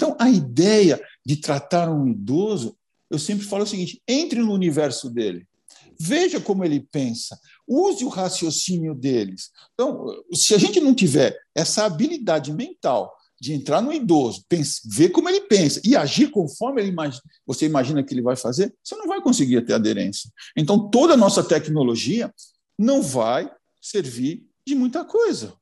[0.00, 2.74] Então, a ideia de tratar um idoso,
[3.10, 5.46] eu sempre falo o seguinte: entre no universo dele.
[6.00, 7.38] Veja como ele pensa,
[7.68, 9.50] use o raciocínio deles.
[9.74, 14.42] Então, se a gente não tiver essa habilidade mental de entrar no idoso,
[14.86, 18.96] ver como ele pensa e agir conforme imagina, você imagina que ele vai fazer, você
[18.96, 20.30] não vai conseguir ter aderência.
[20.56, 22.32] Então, toda a nossa tecnologia
[22.78, 25.59] não vai servir de muita coisa.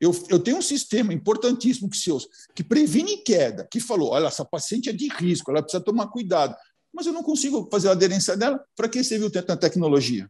[0.00, 2.10] Eu, eu tenho um sistema importantíssimo que, se
[2.54, 6.56] que previne queda, que falou: olha, essa paciente é de risco, ela precisa tomar cuidado.
[6.92, 8.62] Mas eu não consigo fazer a aderência dela.
[8.74, 10.28] Para que serviu a tecnologia?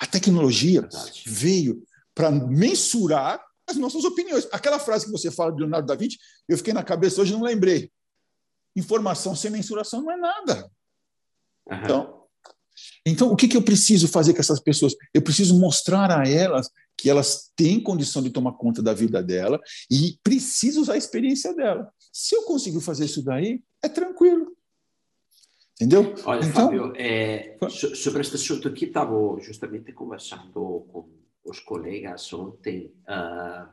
[0.00, 1.22] A tecnologia Verdade.
[1.26, 1.82] veio
[2.14, 4.46] para mensurar as nossas opiniões.
[4.52, 7.36] Aquela frase que você fala de Leonardo da Vinci, eu fiquei na cabeça hoje e
[7.36, 7.90] não lembrei.
[8.74, 10.70] Informação sem mensuração não é nada.
[11.70, 11.76] Uhum.
[11.82, 12.16] Então,
[13.06, 14.94] então, o que, que eu preciso fazer com essas pessoas?
[15.14, 19.60] Eu preciso mostrar a elas que elas têm condição de tomar conta da vida dela
[19.90, 21.92] e preciso usar a experiência dela.
[22.12, 24.56] Se eu conseguir fazer isso daí, é tranquilo.
[25.74, 26.14] Entendeu?
[26.24, 31.06] Olha, então, Fábio, é, sobre este assunto aqui, estava justamente conversando com
[31.44, 33.68] os colegas ontem uh,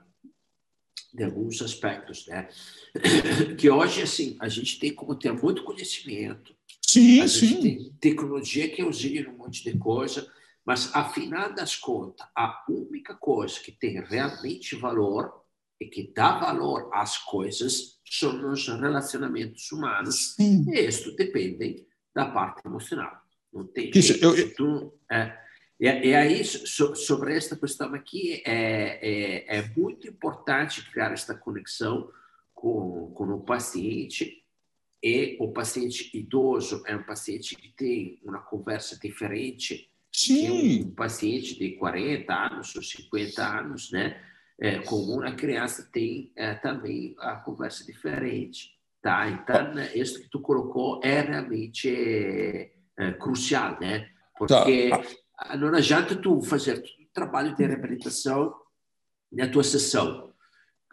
[1.14, 2.50] de alguns aspectos, né?
[3.58, 6.54] Que hoje, assim, a gente tem como ter muito conhecimento,
[6.86, 7.62] sim, a gente sim.
[7.62, 10.30] tem tecnologia que auxilia um monte de coisa,
[10.66, 15.44] mas, afinal das contas, a única coisa que tem realmente valor
[15.80, 20.36] e que dá valor às coisas são os relacionamentos humanos.
[20.36, 20.66] Sim.
[20.70, 23.22] E isso depende da parte emocional.
[23.52, 25.38] Não tem Isso, eu, tu, é,
[25.80, 31.36] e, e aí, so, sobre esta questão aqui, é, é, é, muito importante criar esta
[31.36, 32.10] conexão
[32.54, 34.42] com, com o paciente.
[35.04, 40.36] E o paciente idoso é um paciente que tem uma conversa diferente Sim.
[40.36, 44.22] que um paciente de 40 anos ou 50 anos, né?
[44.60, 48.70] É, como uma criança tem é, também a conversa diferente,
[49.02, 49.28] tá?
[49.28, 54.10] Então, né, isso que tu colocou é realmente é, é, crucial, né?
[54.38, 55.58] Porque tá.
[55.58, 58.54] não adianta tu fazer todo o trabalho de reabilitação
[59.32, 60.32] na tua sessão,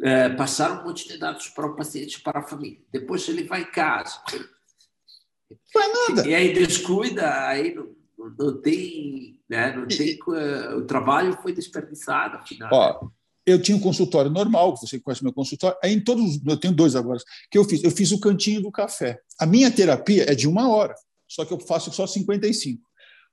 [0.03, 2.81] é, passar um monte de dados para o paciente, para a família.
[2.91, 4.23] Depois ele vai em casa.
[5.75, 6.29] Não é nada.
[6.29, 8.00] E aí descuida, aí não,
[8.39, 9.75] não tem, né?
[9.75, 10.19] Não tem
[10.77, 12.71] o trabalho foi desperdiçado, afinal.
[12.73, 13.09] Ó,
[13.47, 16.95] eu tinha um consultório normal, você conhece meu consultório, aí em todos, eu tenho dois
[16.95, 17.19] agora,
[17.51, 19.21] que eu fiz, eu fiz o cantinho do café.
[19.39, 20.95] A minha terapia é de uma hora,
[21.27, 22.83] só que eu faço só 55.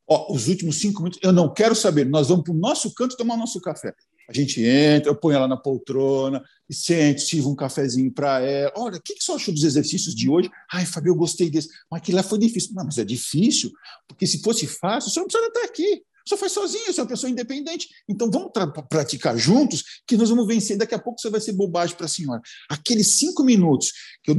[0.10, 3.18] Ó, os últimos cinco minutos, eu não quero saber, nós vamos para o nosso canto
[3.18, 3.94] tomar nosso café.
[4.28, 8.74] A gente entra, eu ponho ela na poltrona, e sente, sirva um cafezinho para ela.
[8.76, 10.50] Olha, o que, que você achou dos exercícios de hoje?
[10.72, 11.70] Ai, Fabio, eu gostei desse.
[11.90, 12.72] Mas aquilo lá foi difícil.
[12.76, 13.72] Não, mas é difícil,
[14.08, 16.04] porque se fosse fácil, você não precisa estar aqui.
[16.28, 17.88] Você faz sozinho, você é uma pessoa independente.
[18.08, 18.52] Então vamos
[18.90, 20.78] praticar juntos, que nós vamos vencer.
[20.78, 22.42] Daqui a pouco você vai ser bobagem para a senhora.
[22.70, 24.36] Aqueles cinco minutos que eu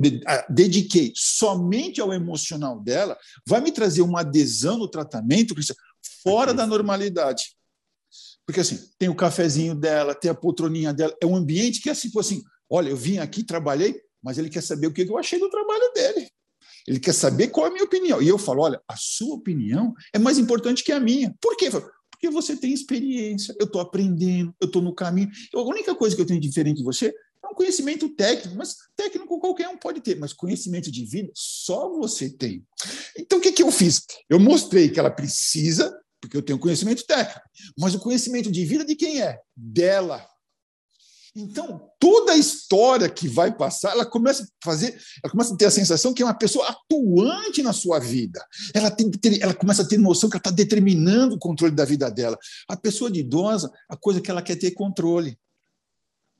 [0.50, 3.16] dediquei somente ao emocional dela,
[3.46, 5.54] vai me trazer uma adesão no tratamento,
[6.22, 7.56] fora da normalidade.
[8.48, 11.92] Porque assim, tem o cafezinho dela, tem a poltroninha dela, é um ambiente que é
[11.92, 15.38] assim, assim, olha, eu vim aqui, trabalhei, mas ele quer saber o que eu achei
[15.38, 16.30] do trabalho dele.
[16.86, 18.22] Ele quer saber qual é a minha opinião.
[18.22, 21.34] E eu falo, olha, a sua opinião é mais importante que a minha.
[21.42, 21.68] Por quê?
[22.10, 25.28] Porque você tem experiência, eu estou aprendendo, eu estou no caminho.
[25.54, 27.08] A única coisa que eu tenho diferente de você
[27.44, 31.90] é um conhecimento técnico, mas técnico qualquer um pode ter, mas conhecimento de vida só
[31.90, 32.64] você tem.
[33.14, 34.06] Então, o que, que eu fiz?
[34.26, 37.40] Eu mostrei que ela precisa porque eu tenho conhecimento técnico,
[37.78, 39.38] mas o conhecimento de vida de quem é?
[39.56, 40.26] Dela.
[41.36, 45.66] Então, toda a história que vai passar, ela começa a fazer, ela começa a ter
[45.66, 48.44] a sensação que é uma pessoa atuante na sua vida.
[48.74, 52.10] Ela, tem ela começa a ter noção que ela está determinando o controle da vida
[52.10, 52.36] dela.
[52.68, 55.38] A pessoa de idosa, a coisa que ela quer ter controle.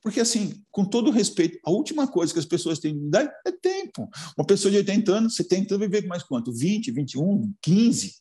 [0.01, 3.51] Porque, assim, com todo respeito, a última coisa que as pessoas têm de dar é
[3.51, 4.09] tempo.
[4.37, 6.53] Uma pessoa de 80 anos, 70 anos, vai viver mais quanto?
[6.53, 8.15] 20, 21, 15?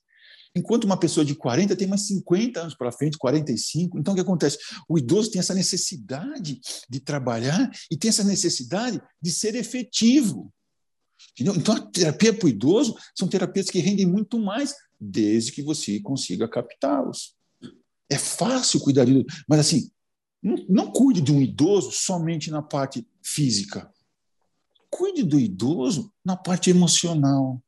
[0.59, 3.99] Enquanto uma pessoa de 40 tem mais 50 anos para frente, 45.
[3.99, 4.59] Então, o que acontece?
[4.89, 10.53] O idoso tem essa necessidade de trabalhar e tem essa necessidade de ser efetivo.
[11.33, 11.55] Entendeu?
[11.55, 16.01] Então, a terapia para o idoso são terapias que rendem muito mais, desde que você
[16.01, 17.35] consiga captá-los.
[18.11, 19.91] É fácil cuidar de idoso, mas assim,
[20.43, 23.93] não, não cuide de um idoso somente na parte física.
[24.91, 27.63] Cuide do idoso na parte emocional,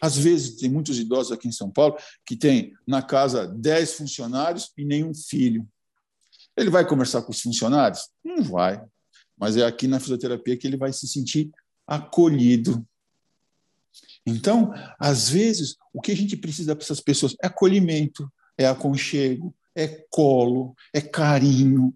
[0.00, 4.72] às vezes, tem muitos idosos aqui em São Paulo que tem na casa 10 funcionários
[4.76, 5.66] e nenhum filho.
[6.56, 8.08] Ele vai conversar com os funcionários?
[8.24, 8.82] Não vai.
[9.38, 11.50] Mas é aqui na fisioterapia que ele vai se sentir
[11.86, 12.86] acolhido.
[14.24, 19.54] Então, às vezes, o que a gente precisa para essas pessoas é acolhimento, é aconchego,
[19.74, 21.94] é colo, é carinho.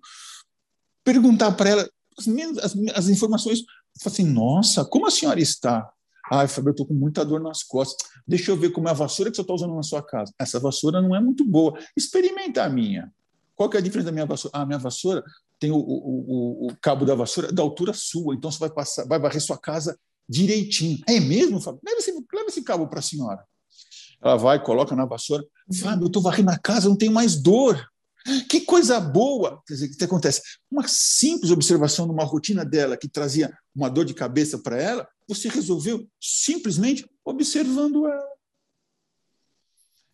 [1.03, 2.29] Perguntar para ela as,
[2.59, 3.65] as, as informações
[4.05, 5.91] assim, nossa, como a senhora está?
[6.31, 8.09] Ai, Fábio, eu estou com muita dor nas costas.
[8.27, 10.33] Deixa eu ver como é a vassoura que você está usando na sua casa.
[10.39, 11.77] Essa vassoura não é muito boa.
[11.97, 13.13] Experimenta a minha.
[13.57, 14.57] Qual que é a diferença da minha vassoura?
[14.57, 15.25] Ah, a minha vassoura
[15.59, 19.07] tem o, o, o, o, cabo da vassoura da altura sua, então você vai passar,
[19.07, 21.01] vai varrer sua casa direitinho.
[21.07, 21.81] É mesmo, Fábio?
[21.85, 23.45] Leva esse, leva esse cabo para a senhora.
[24.23, 25.45] Ela vai, coloca na vassoura.
[25.75, 27.87] Fábio, eu estou varrendo a casa, não tenho mais dor.
[28.49, 29.63] Que coisa boa!
[29.67, 30.43] Quer dizer, o que acontece?
[30.71, 35.49] Uma simples observação numa rotina dela que trazia uma dor de cabeça para ela, você
[35.49, 38.29] resolveu simplesmente observando ela.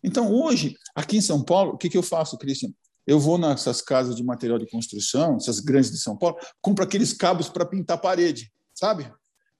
[0.03, 2.69] Então, hoje, aqui em São Paulo, o que, que eu faço, Cristian?
[3.05, 7.13] Eu vou nessas casas de material de construção, essas grandes de São Paulo, compro aqueles
[7.13, 9.11] cabos para pintar parede, sabe?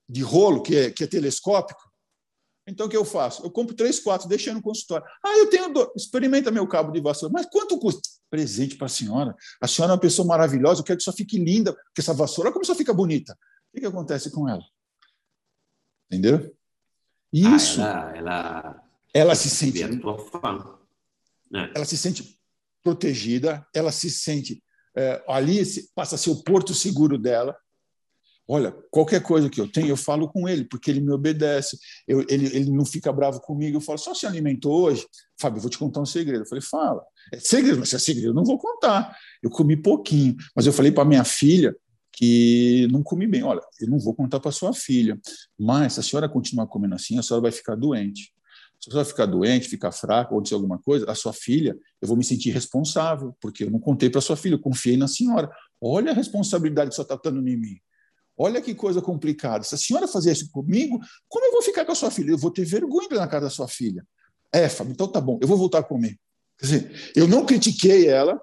[0.08, 1.82] De rolo, que é, que é telescópico.
[2.68, 3.44] Então, o que eu faço?
[3.44, 5.06] Eu compro três, quatro, deixo no consultório.
[5.26, 5.92] Ah, eu tenho dor.
[5.96, 7.32] Experimenta meu cabo de vassoura.
[7.34, 8.02] Mas quanto custa?
[8.30, 9.34] Presente para a senhora.
[9.62, 12.52] A senhora é uma pessoa maravilhosa, eu quero que só fique linda, porque essa vassoura,
[12.52, 13.34] como só fica bonita?
[13.34, 14.64] O que, que acontece com ela?
[16.12, 16.38] Entendeu?
[16.40, 17.82] Ah, Isso.
[17.82, 18.84] Ah, ela, ela,
[19.14, 19.84] ela se sente.
[21.52, 21.72] Né?
[21.76, 22.40] Ela se sente
[22.84, 24.64] protegida, ela se sente
[24.96, 25.62] é, ali,
[25.94, 27.56] passa a ser o porto seguro dela.
[28.50, 31.78] Olha, qualquer coisa que eu tenho, eu falo com ele, porque ele me obedece,
[32.08, 33.76] eu, ele, ele não fica bravo comigo.
[33.76, 35.06] Eu falo, só se alimentou hoje?
[35.38, 36.44] Fábio, eu vou te contar um segredo.
[36.44, 37.04] Eu falei, fala.
[37.34, 39.18] É segredo, mas se é segredo, eu não vou contar.
[39.44, 41.76] Eu comi pouquinho, mas eu falei para minha filha
[42.18, 43.44] que não comi bem.
[43.44, 45.20] Olha, eu não vou contar para sua filha,
[45.58, 48.34] mas se a senhora continuar comendo assim, a senhora vai ficar doente.
[48.80, 52.08] Se você vai ficar doente, ficar fraca, ou acontecer alguma coisa, a sua filha, eu
[52.08, 55.48] vou me sentir responsável, porque eu não contei para sua filha, eu confiei na senhora.
[55.80, 57.78] Olha a responsabilidade que você está dando em mim.
[58.36, 59.64] Olha que coisa complicada.
[59.64, 62.32] Se a senhora fazer isso comigo, como eu vou ficar com a sua filha?
[62.32, 64.04] Eu vou ter vergonha na casa da sua filha.
[64.52, 66.18] É, Fábio, então tá bom, eu vou voltar a comer.
[66.58, 68.42] Quer dizer, eu não critiquei ela,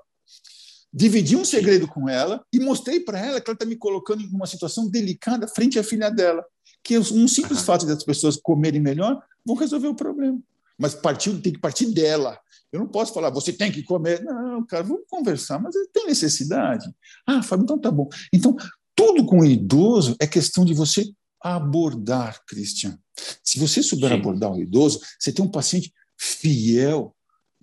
[0.95, 4.29] dividi um segredo com ela e mostrei para ela que ela está me colocando em
[4.29, 6.45] uma situação delicada frente à filha dela.
[6.85, 10.39] Que um simples fato das pessoas comerem melhor vão resolver o problema.
[10.79, 12.39] Mas partiu, tem que partir dela.
[12.71, 14.23] Eu não posso falar, você tem que comer.
[14.23, 16.89] Não, cara, vamos conversar, mas tem necessidade.
[17.27, 18.09] Ah, Fábio, então tá bom.
[18.33, 18.57] Então,
[18.95, 21.05] tudo com o idoso é questão de você
[21.41, 22.99] abordar, Christian.
[23.43, 24.17] Se você souber Sim.
[24.17, 27.14] abordar o idoso, você tem um paciente fiel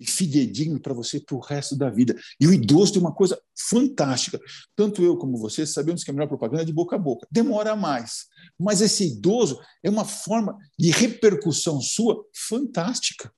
[0.02, 2.14] e fidedigno para você para o resto da vida.
[2.40, 3.40] E o idoso tem uma coisa
[3.70, 4.40] fantástica.
[4.74, 7.26] Tanto eu como você sabemos que a melhor propaganda é de boca a boca.
[7.30, 8.26] Demora mais.
[8.58, 13.32] Mas esse idoso é uma forma de repercussão sua fantástica.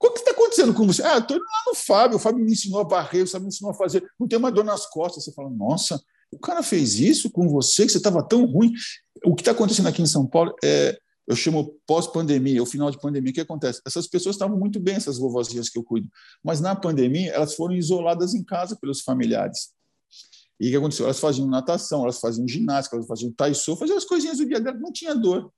[0.00, 1.02] O que está acontecendo com você?
[1.02, 3.48] Ah, estou indo lá no Fábio, o Fábio me ensinou a barrer, o Fábio me
[3.48, 5.22] ensinou a fazer, não tem mais dor nas costas.
[5.22, 6.02] Você fala, nossa,
[6.32, 8.72] o cara fez isso com você, que você estava tão ruim.
[9.24, 12.98] O que está acontecendo aqui em São Paulo é, eu chamo pós-pandemia, o final de
[12.98, 13.80] pandemia, o que acontece?
[13.86, 16.08] Essas pessoas estavam muito bem, essas vovozinhas que eu cuido,
[16.42, 19.70] mas na pandemia elas foram isoladas em casa pelos familiares.
[20.60, 21.06] E o que aconteceu?
[21.06, 24.78] Elas faziam natação, elas faziam ginástica, elas faziam taiso, faziam as coisinhas do dia dela,
[24.78, 25.52] não tinha dor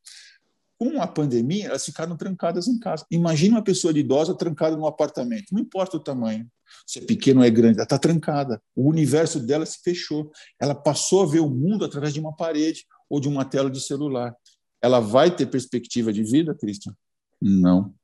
[0.77, 3.07] com a pandemia, elas ficaram trancadas em casa.
[3.11, 6.51] Imagina uma pessoa idosa trancada num apartamento, não importa o tamanho,
[6.87, 8.61] se é pequeno ou é grande, ela está trancada.
[8.75, 10.31] O universo dela se fechou.
[10.61, 13.81] Ela passou a ver o mundo através de uma parede ou de uma tela de
[13.81, 14.35] celular.
[14.85, 16.95] Ela vai ter perspectiva de vida, Cristian?
[17.41, 17.95] Não.